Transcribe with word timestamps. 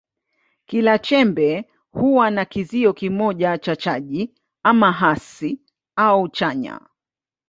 Kila 0.65 0.99
chembe 0.99 1.65
huwa 1.91 2.29
na 2.31 2.45
kizio 2.45 2.93
kimoja 2.93 3.57
cha 3.57 3.75
chaji, 3.75 4.33
ama 4.63 4.91
hasi 4.91 5.61
au 5.95 6.27
chanya. 6.29 6.79